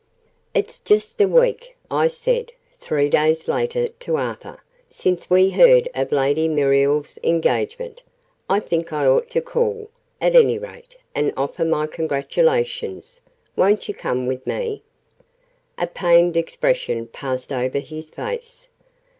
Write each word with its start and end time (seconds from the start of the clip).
"It's 0.55 0.79
just 0.79 1.21
a 1.21 1.27
week," 1.27 1.77
I 1.91 2.07
said, 2.07 2.53
three 2.79 3.07
days 3.07 3.47
later, 3.47 3.89
to 3.89 4.15
Arthur, 4.17 4.57
"since 4.89 5.29
we 5.29 5.51
heard 5.51 5.87
of 5.93 6.11
Lady 6.11 6.47
Muriel's 6.47 7.19
engagement. 7.23 8.01
I 8.49 8.61
think 8.61 8.91
I 8.91 9.05
ought 9.05 9.29
to 9.29 9.41
call, 9.43 9.91
at 10.19 10.35
any 10.35 10.57
rate, 10.57 10.95
and 11.13 11.31
offer 11.37 11.63
my 11.65 11.85
congratulations. 11.85 13.21
Won't 13.55 13.87
you 13.87 13.93
come 13.93 14.25
with 14.25 14.47
me?" 14.47 14.81
A 15.77 15.85
pained 15.85 16.35
expression 16.35 17.05
passed 17.05 17.53
over 17.53 17.77
his 17.77 18.09
face. 18.09 18.69